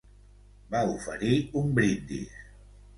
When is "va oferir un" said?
0.71-1.73